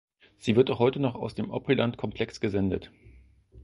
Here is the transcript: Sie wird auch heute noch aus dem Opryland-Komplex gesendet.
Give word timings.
Sie 0.39 0.55
wird 0.55 0.71
auch 0.71 0.79
heute 0.79 0.99
noch 0.99 1.13
aus 1.13 1.35
dem 1.35 1.51
Opryland-Komplex 1.51 2.39
gesendet. 2.39 2.91